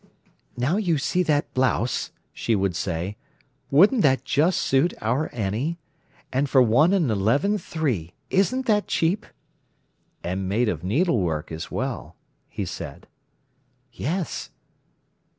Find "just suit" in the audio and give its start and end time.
4.25-4.95